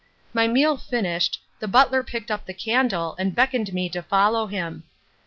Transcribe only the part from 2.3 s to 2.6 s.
up the